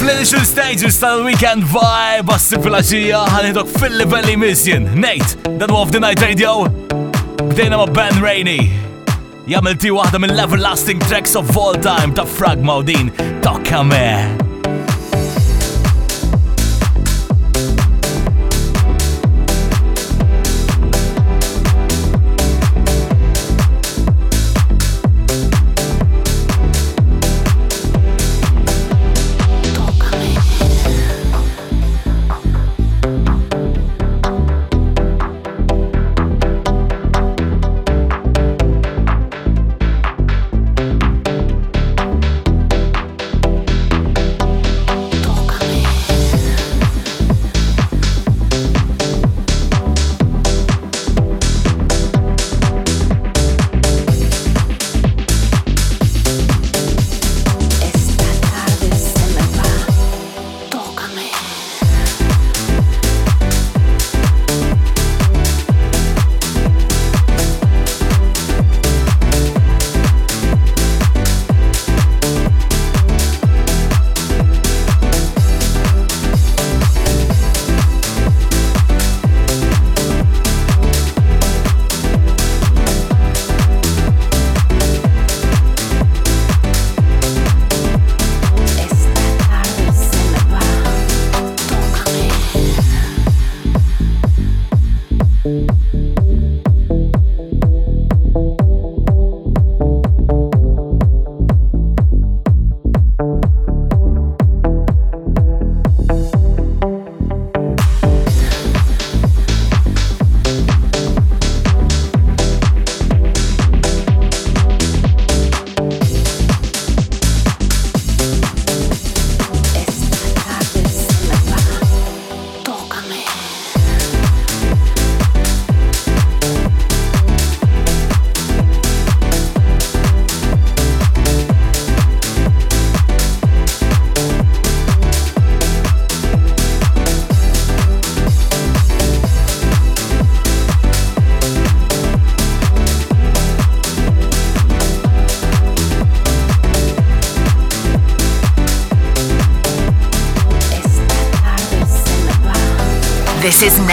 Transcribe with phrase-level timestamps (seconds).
[0.00, 6.54] Fl-initial stages tal-weekend vibe Bassi fil-ħaxija ħanidok fil-livelli misjen Nate, dan of the night radio
[7.52, 8.64] Bdejna ma' Ben Rainey
[9.52, 13.12] Jamil ti waħda mill-everlasting tracks of all time ta' Fragma u din
[13.44, 14.48] ta' Kamer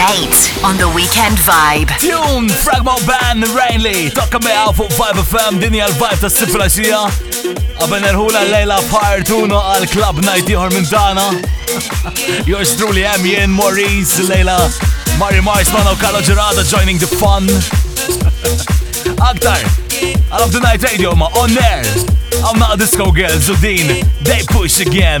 [0.08, 1.88] 8 on the weekend vibe.
[2.00, 4.08] Tune Fragmo Band Rainley.
[4.16, 7.00] Dokka me għaw fuq 5 FM dinja l-vibe ta' s-sifra xija.
[7.76, 10.88] Għaben erħula lejla part 1 al Club Night jħor minn
[12.48, 14.56] Yours truly am Ian Maurice, Leila,
[15.18, 17.44] Mari Mars, Mano Carlo Gerada joining the fun.
[19.28, 21.84] Aktar, għal of the night radio ma on air.
[22.48, 23.88] I'm not a disco girl, Zudin,
[24.24, 25.20] they push again.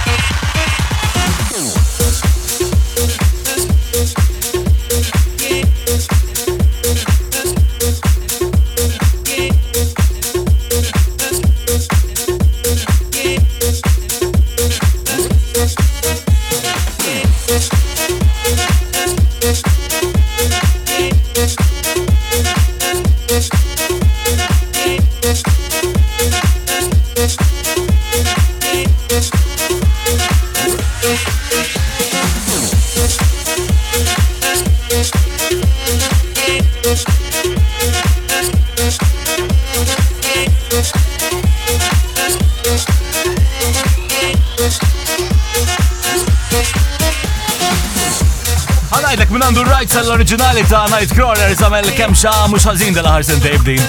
[50.01, 53.81] Issa l originali ta' Nightcrawler samel kemxa mux ħazin dal-ħarsen tape din.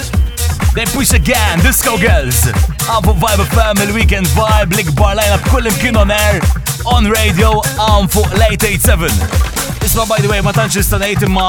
[0.75, 2.43] They push again, Disco Girls.
[2.93, 6.37] Abu Vibe FM, il-Weekend Vibe, bar line up kullim imkien on air,
[6.95, 7.51] on radio,
[7.85, 9.39] għan fuq late 87.
[9.89, 11.47] Isma by the way, ma tantx istanajt imma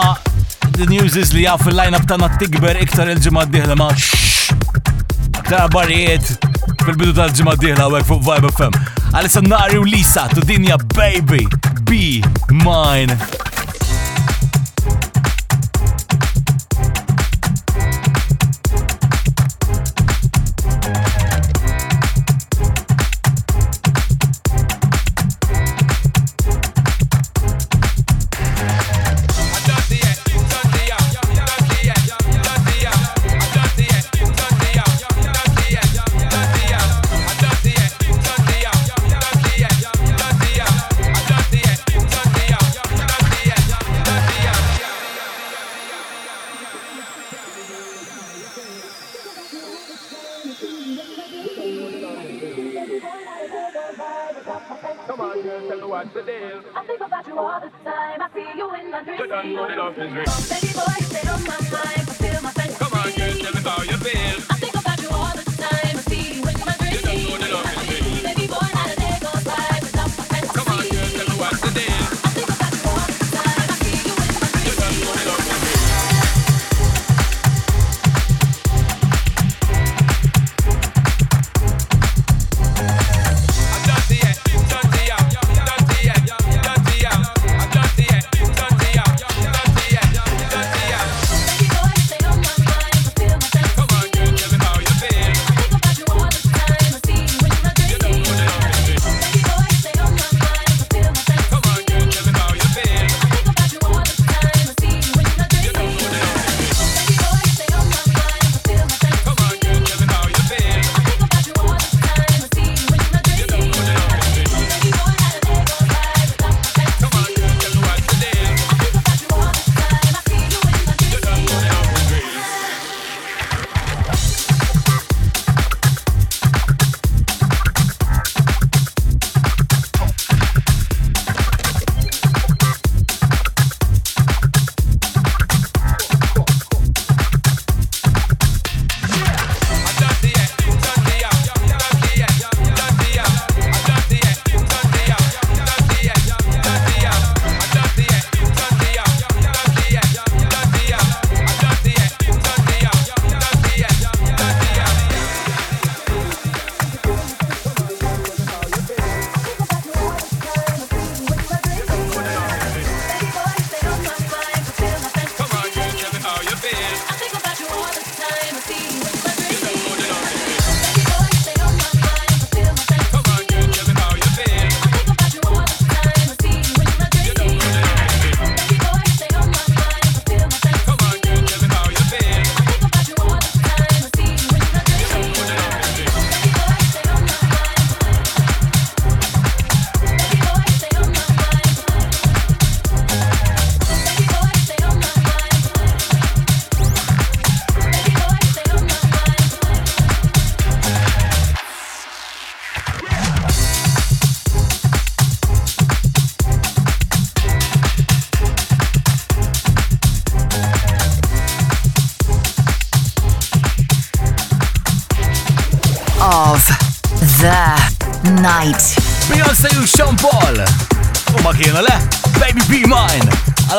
[0.79, 6.39] the news is li għaf il-lajna b'tana tikber iktar il-ġimma d-dihla ma Aktar barijiet
[6.87, 8.81] fil-bidu tal-ġimma d-dihla għek fuq Vibe FM.
[9.13, 11.45] Alissa nari u Lisa, tu dinja baby,
[11.85, 12.25] be
[12.65, 13.23] mine.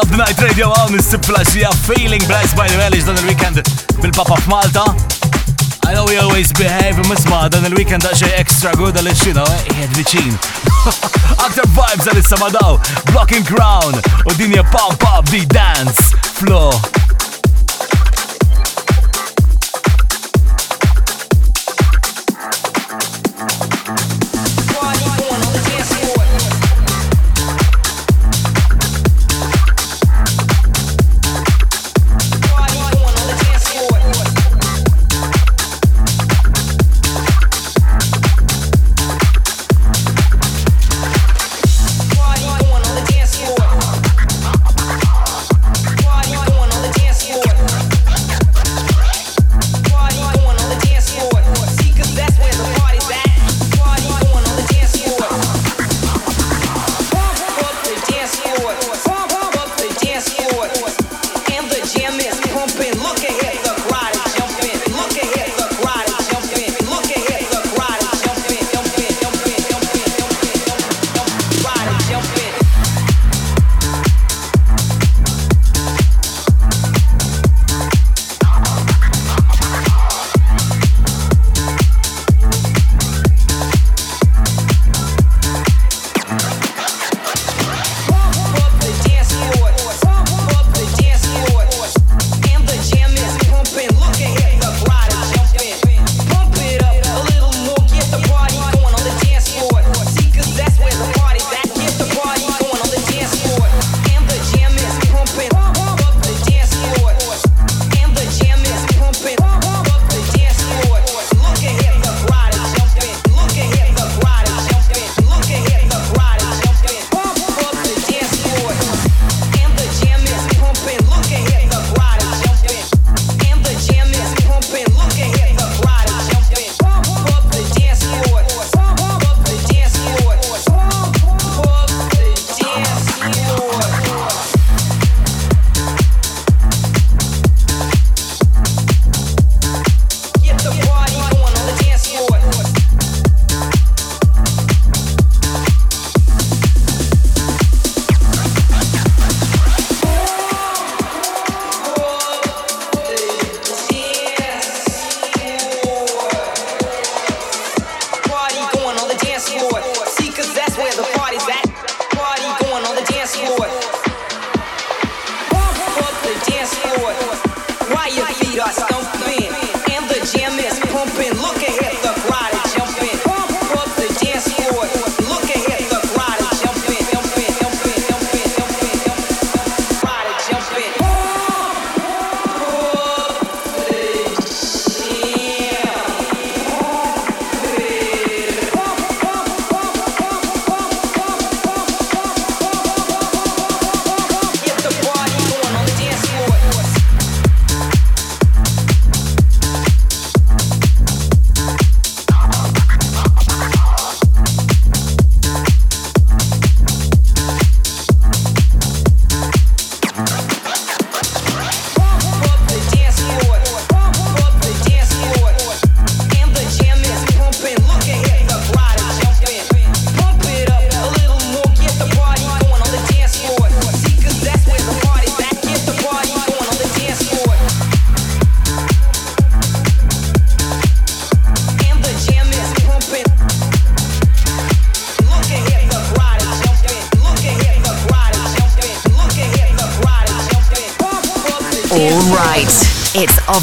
[0.04, 3.62] the Night Radio għaw nissibla xija Feeling blessed by the Village dan il-weekend
[4.04, 4.84] bil-Papa f'Malta.
[5.88, 10.36] I know we always behave misma dan il-weekend għaxej extra good għal xina jgħed viċin.
[11.40, 12.75] Aktar vibes għal issa madaw,
[13.14, 13.96] blocking ground
[14.28, 16.12] u dinja pop pop di dance
[16.42, 16.74] flow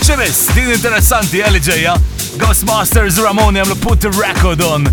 [0.04, 4.90] Ximis, din interessanti għalli LJ Ghostmasters Ramon jagħmlu put the record on.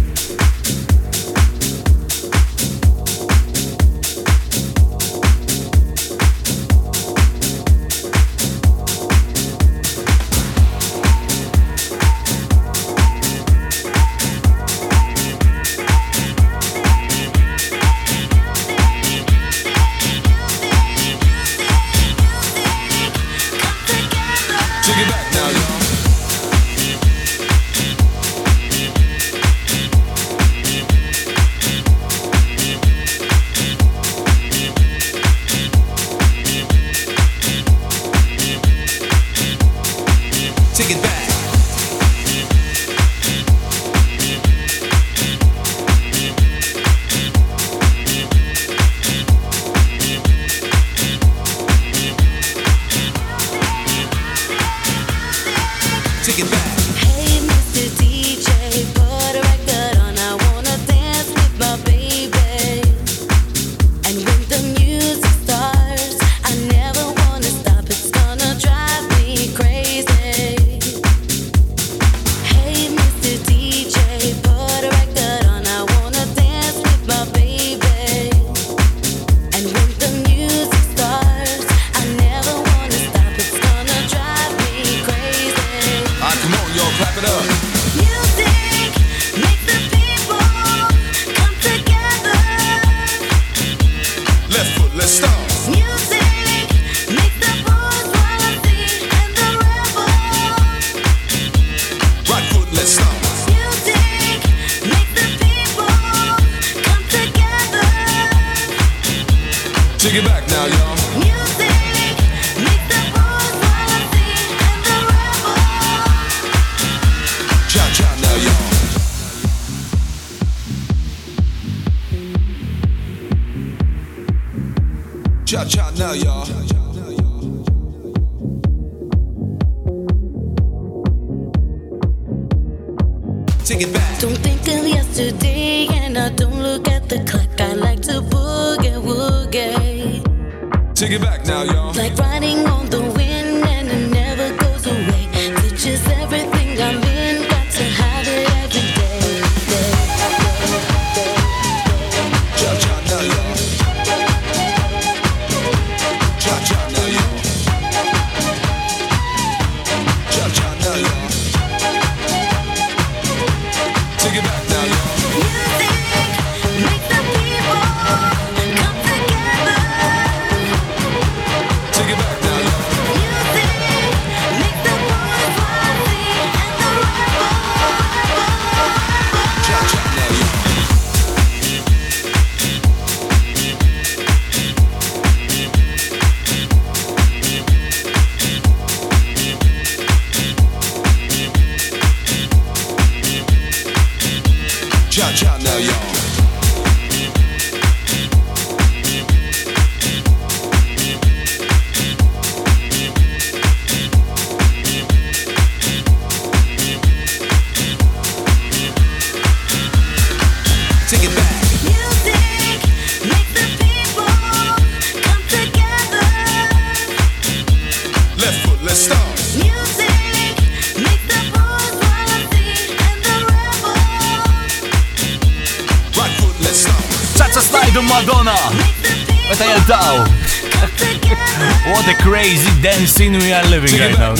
[233.18, 234.34] we are living right now.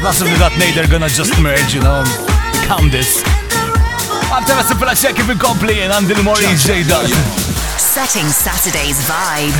[0.00, 2.00] Possibly that they're gonna just merge, you know,
[2.56, 3.20] become this.
[4.32, 6.84] Mam teraz placiaki wykopli and Andil Mori i J.
[6.88, 7.04] Dot.
[7.76, 9.52] Setting Saturday's vibe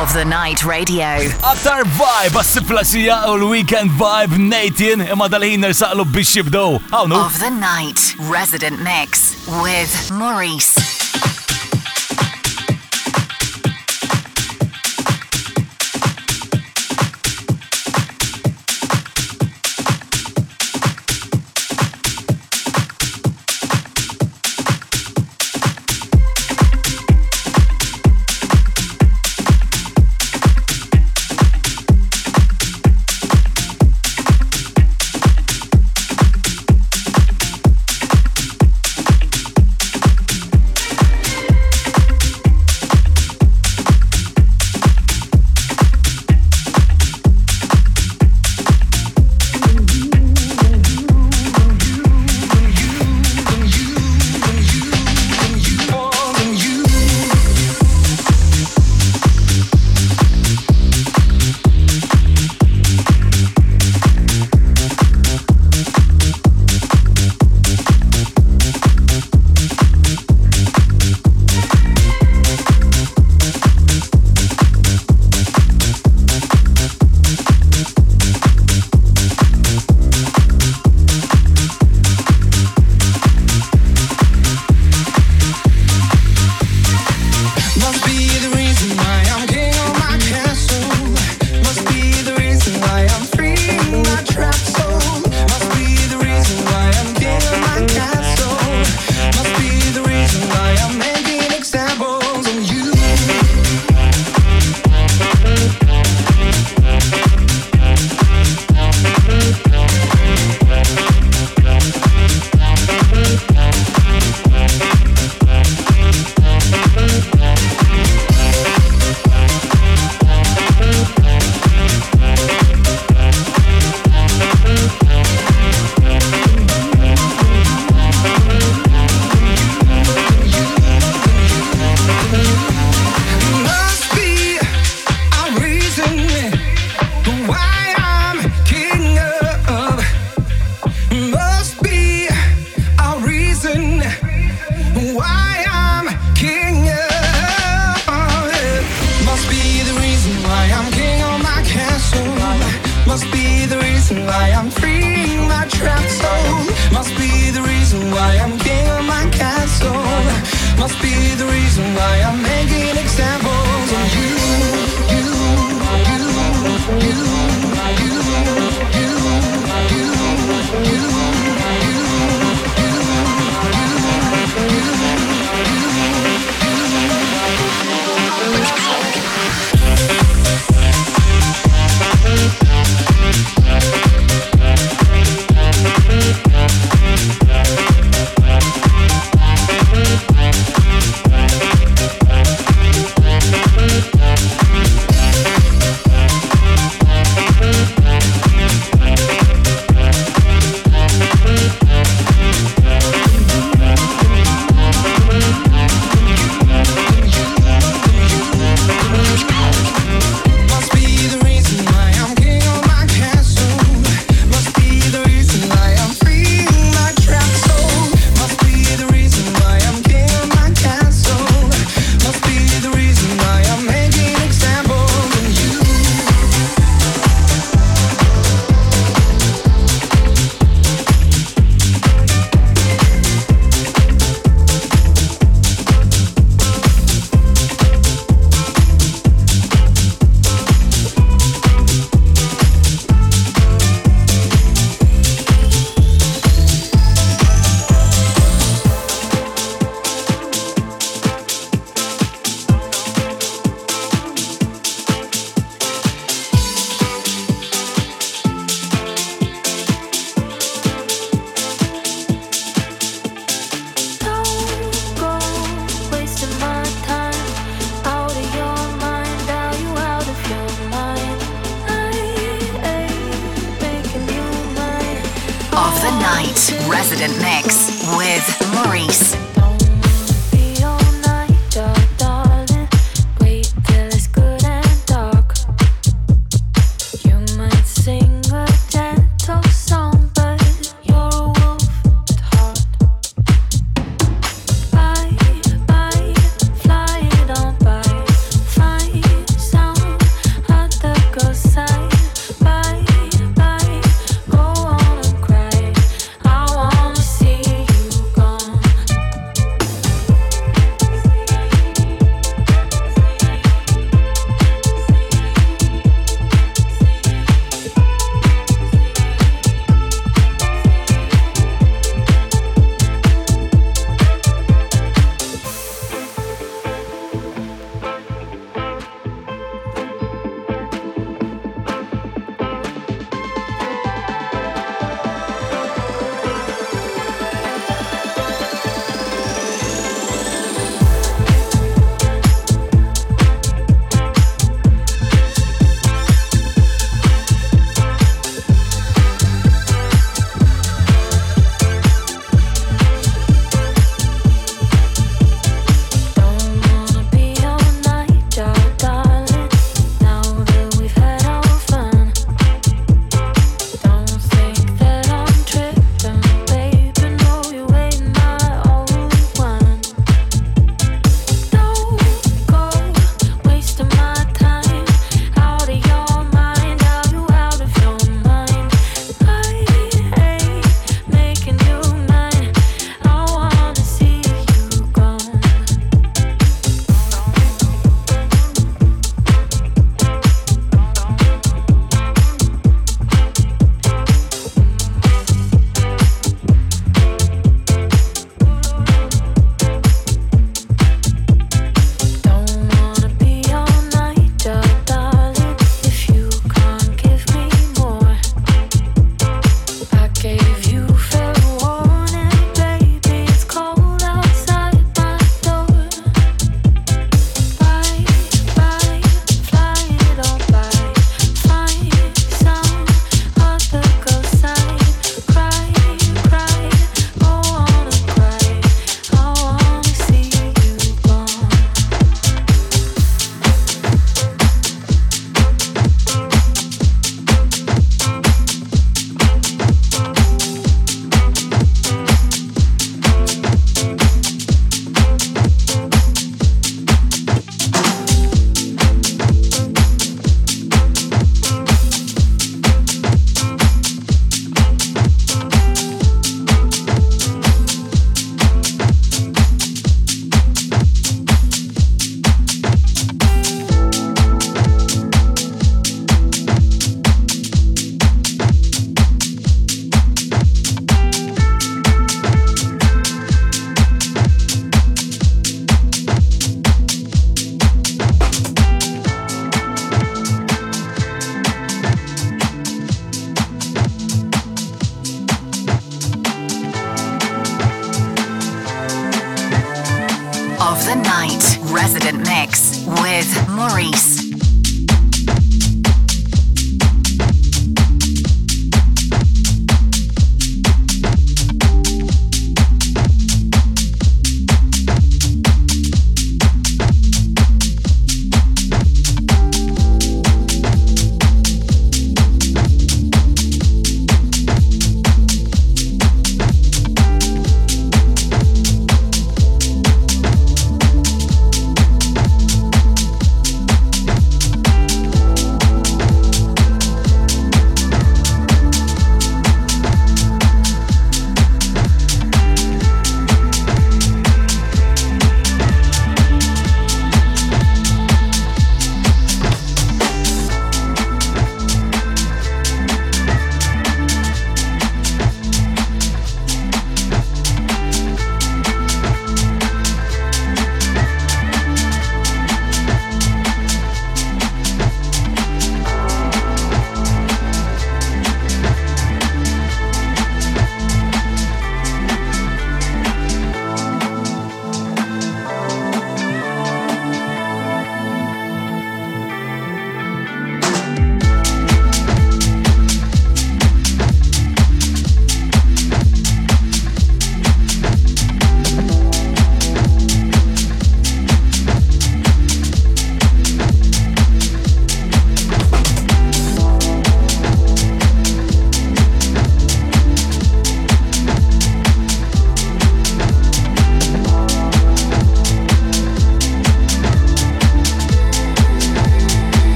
[0.00, 1.26] of the Night Radio.
[1.42, 9.34] Aktar vibe, għas-siplaxija u l-weekend vibe nejtien imma dal-ħin Of the Night Resident Mix
[9.64, 10.75] with Maurice.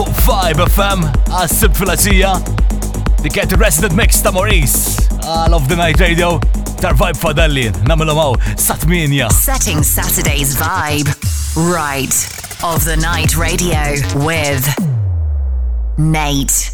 [0.00, 1.02] 104.5 FM
[1.36, 2.30] għas sib fil-azija
[3.34, 4.96] get the Resident Mix ta' Maurice
[5.50, 6.38] love the Night Radio
[6.80, 11.12] tar vibe fadalli namilu maw satminja Setting Saturday's vibe
[11.68, 12.16] right
[12.64, 14.64] of the Night Radio with
[15.98, 16.72] Nate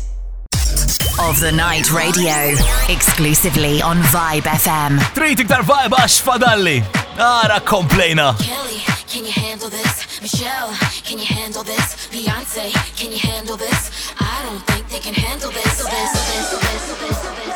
[1.18, 2.55] of the Night Radio
[2.95, 6.79] exclusively on Vibe FM Tritik tiktar vibe għax fadalli
[7.16, 10.06] Ara ah, Complainer Kelly, can you handle this?
[10.23, 10.71] Michelle,
[11.05, 12.09] can you handle this?
[12.09, 14.12] Beyonce, can you handle this?
[14.19, 15.77] I don't think they can handle this.
[15.77, 17.56] So this, so this, so this, so this, so this.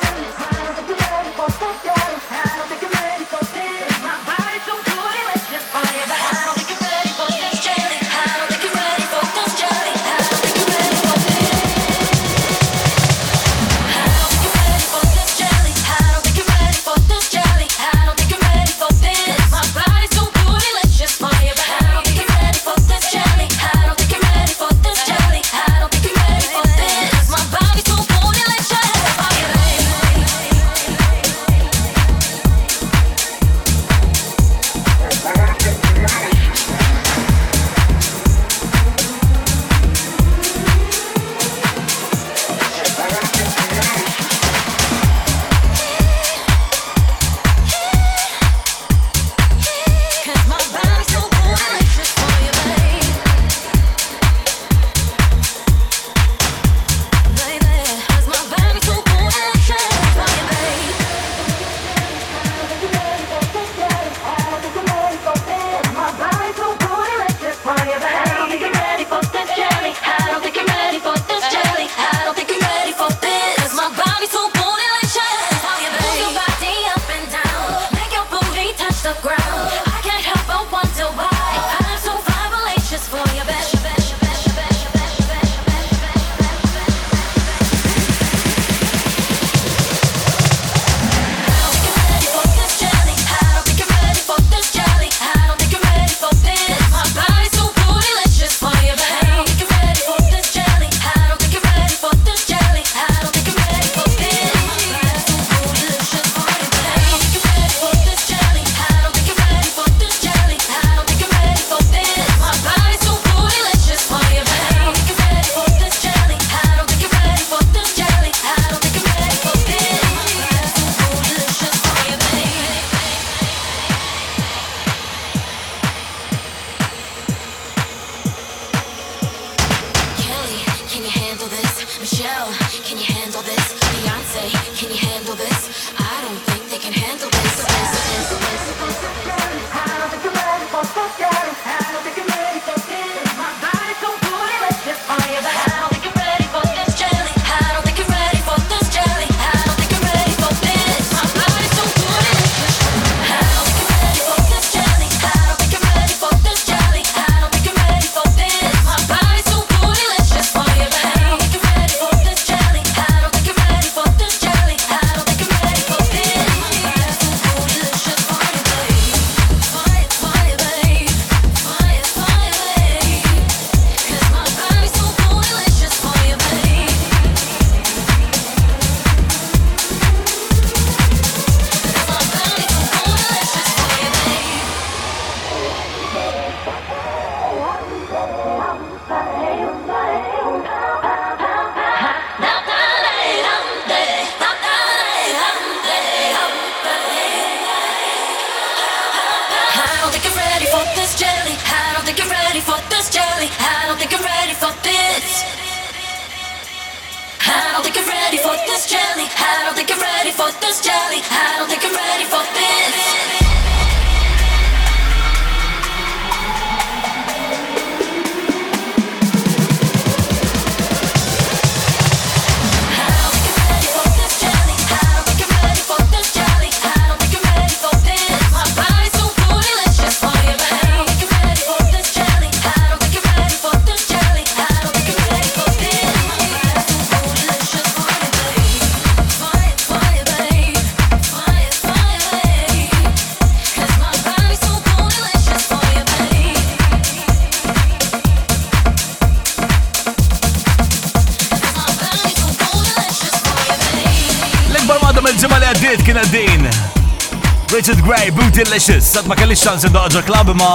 [258.65, 260.71] delicious Sad ma kelli xans indoqġa klab ma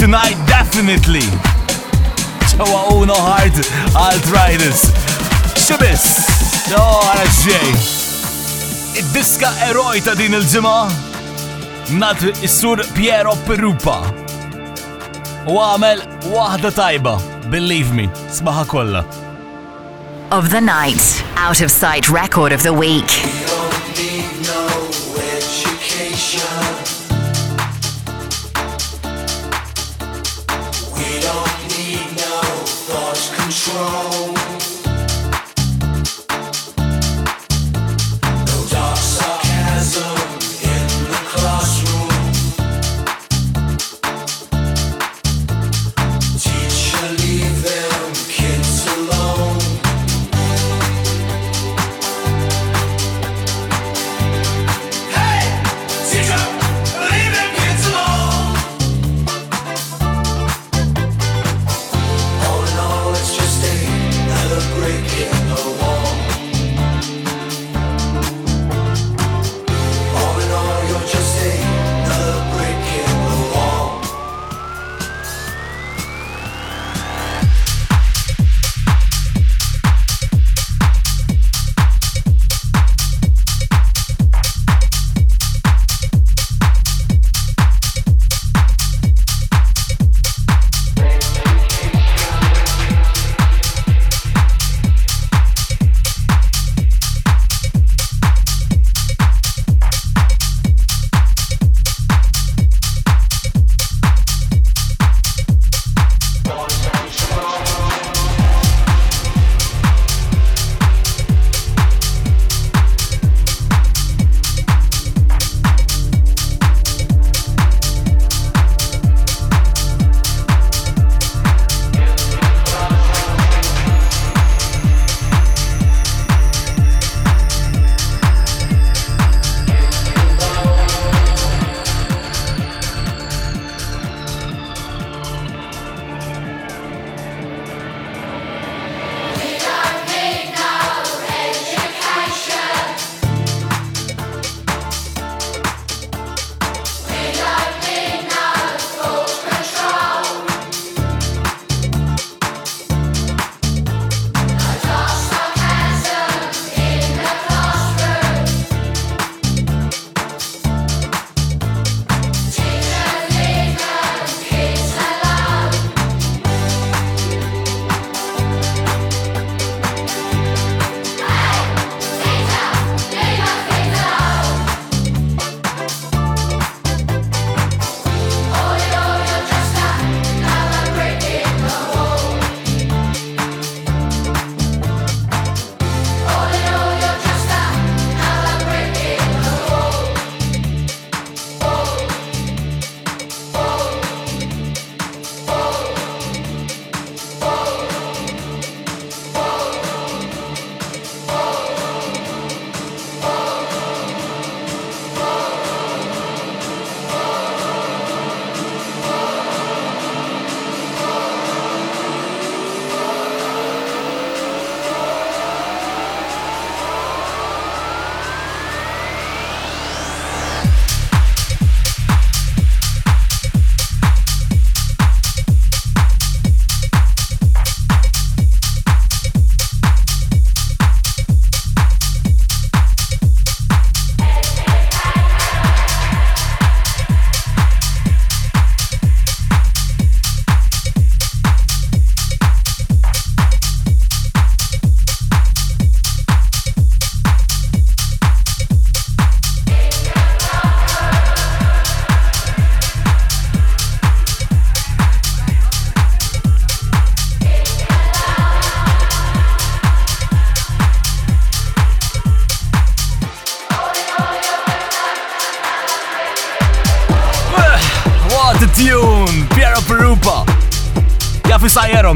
[0.00, 1.22] Tonight definitely
[2.50, 3.56] Ċawa uno hard
[4.00, 4.86] arthritis
[5.60, 6.06] Xibis
[6.70, 10.76] No, għara ġej Id-diska eroj ta' din il-ġima
[12.00, 12.56] Nat is
[12.94, 13.98] Piero Perupa
[15.50, 17.18] U għamel wahda tajba
[17.50, 19.04] Believe me, smaha kolla
[20.30, 23.10] Of the night, out of sight record of the week.
[33.70, 34.39] strong.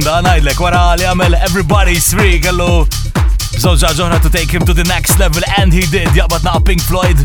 [0.05, 2.83] sekonda ngħidlek wara li għamel Everybody Three kellu
[3.63, 6.83] żewġa ġoħra to take him to the next level and he did jaqbad naqa' Pink
[6.85, 7.17] Floyd.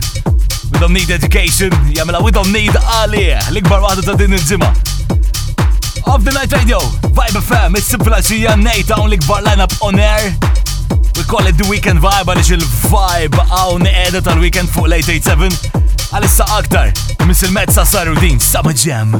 [0.72, 4.70] We don't need education, jagħmilha we don't need għalih l-ikbar waħda ta' din il-ġimgħa.
[6.08, 6.80] Of the Night Radio,
[7.12, 10.30] Vibe FM, it's simple as fil-għaxija Nate hawn bar ikbar lineup on air.
[11.18, 16.48] We call it the weekend vibe għaliex il-vibe hawn qiegħda tal-weekend fuq late 87 għalissa
[16.56, 16.96] aktar.
[17.28, 19.20] Miss il-mezza saru din, Summer Jam.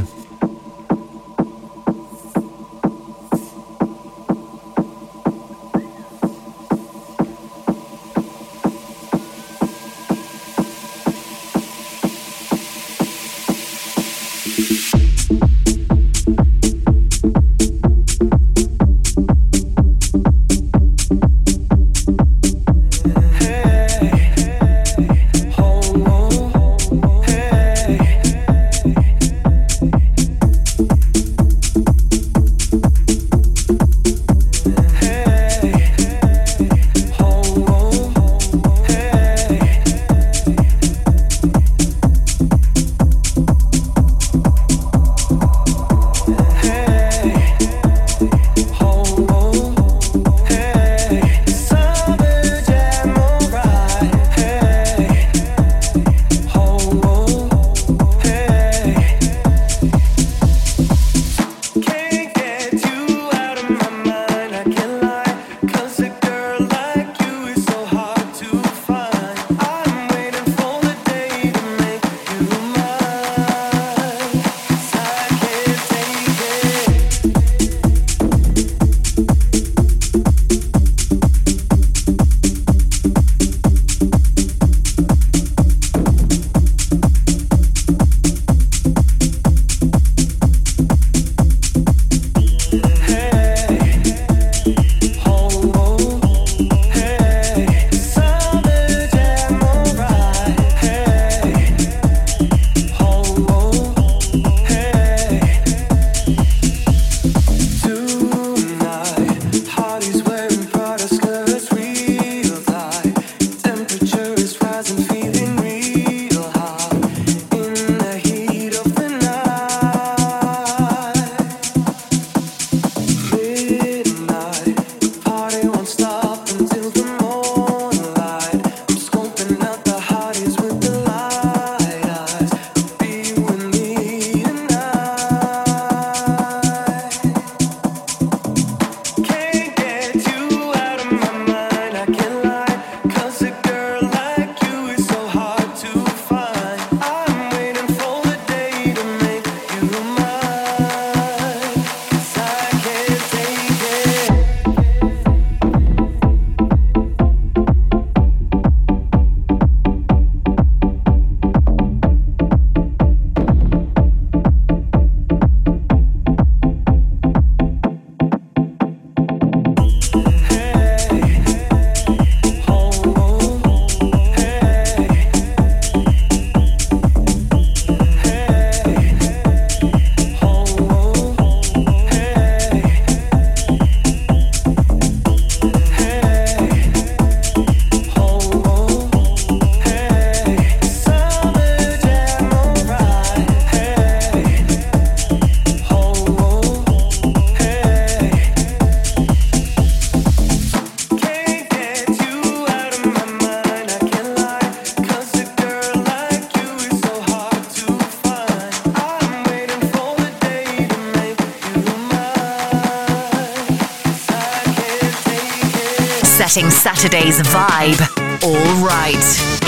[216.96, 218.02] Saturday's vibe.
[218.44, 219.14] All right,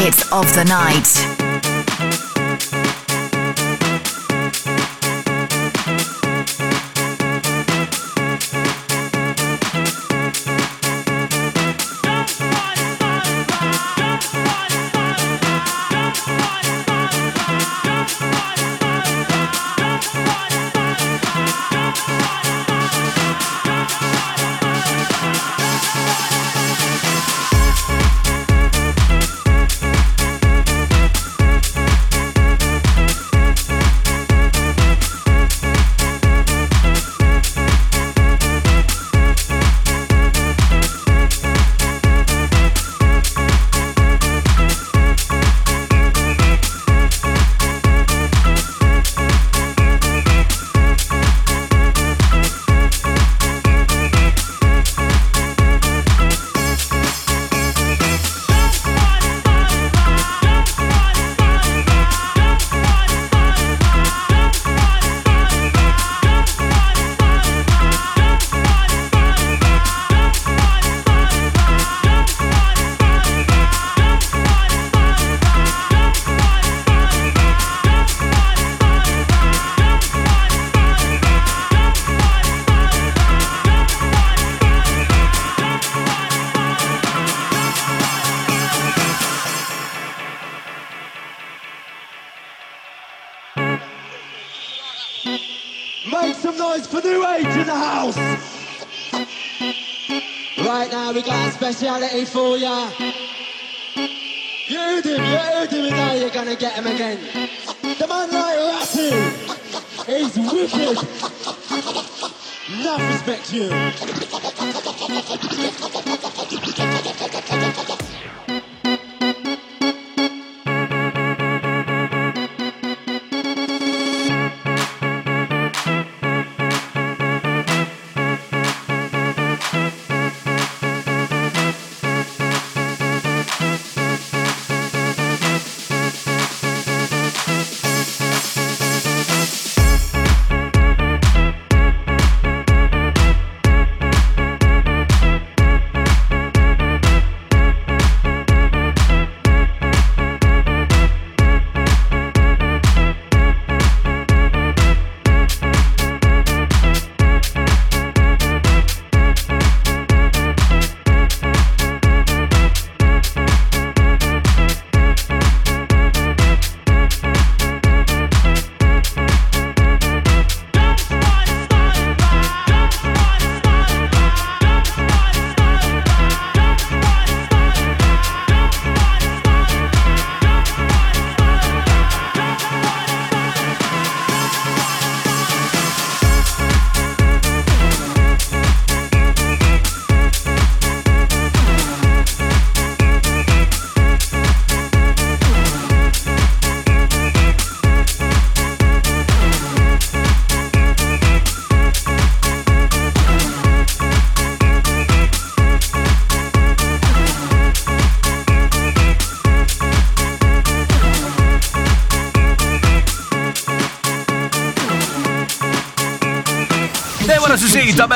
[0.07, 1.30] it's of the night.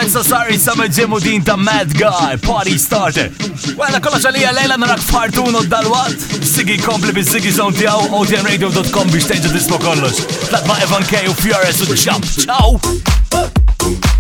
[0.06, 3.32] I'm so sorry, summer ġemu din ta' mad guy, party starter.
[3.80, 6.14] Wella kolla ċalija lejla narak fartun dal-wat.
[6.46, 10.22] Sigi kompli bi Sigi zon tijaw, otmradio.com biex tenġu dispo kollox.
[10.52, 12.30] Tlatma Evan K u Fiores u ġamp.
[12.46, 14.15] Ciao!